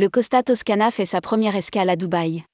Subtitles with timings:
[0.00, 2.44] Le Costa Toscana fait sa première escale à Dubaï.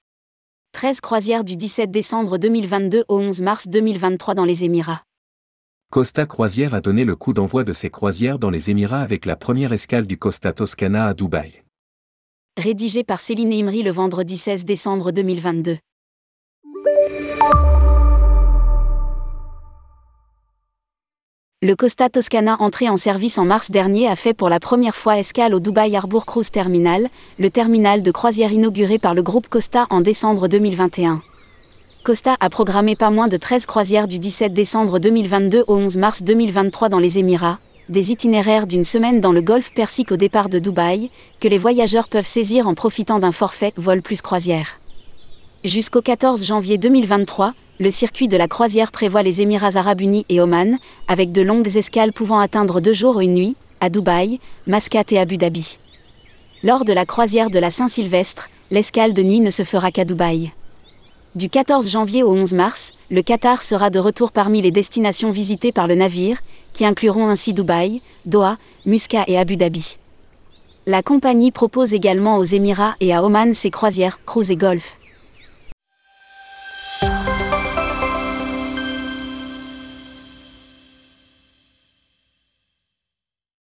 [0.73, 5.05] 13 croisières du 17 décembre 2022 au 11 mars 2023 dans les Émirats.
[5.93, 9.37] Costa Croisière a donné le coup d'envoi de ses croisières dans les Émirats avec la
[9.37, 11.63] première escale du Costa Toscana à Dubaï.
[12.57, 15.79] Rédigé par Céline Imri le vendredi 16 décembre 2022.
[21.63, 25.19] Le Costa Toscana entré en service en mars dernier a fait pour la première fois
[25.19, 27.09] escale au Dubai Harbour Cruise Terminal,
[27.39, 31.23] le terminal de croisière inauguré par le groupe Costa en décembre 2021.
[32.05, 36.23] Costa a programmé pas moins de 13 croisières du 17 décembre 2022 au 11 mars
[36.23, 40.59] 2023 dans les Émirats, des itinéraires d'une semaine dans le golfe Persique au départ de
[40.59, 44.79] Dubaï, que les voyageurs peuvent saisir en profitant d'un forfait vol plus croisière.
[45.65, 50.41] Jusqu'au 14 janvier 2023, le circuit de la croisière prévoit les Émirats arabes unis et
[50.41, 55.13] Oman, avec de longues escales pouvant atteindre deux jours et une nuit, à Dubaï, Mascate
[55.13, 55.79] et Abu Dhabi.
[56.63, 60.53] Lors de la croisière de la Saint-Sylvestre, l'escale de nuit ne se fera qu'à Dubaï.
[61.35, 65.73] Du 14 janvier au 11 mars, le Qatar sera de retour parmi les destinations visitées
[65.73, 66.39] par le navire,
[66.73, 69.99] qui incluront ainsi Dubaï, Doha, Muscat et Abu Dhabi.
[70.87, 74.97] La compagnie propose également aux Émirats et à Oman ses croisières, cruise et golf.